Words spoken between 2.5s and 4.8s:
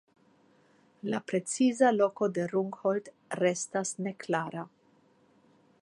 Rungholt restas neklara.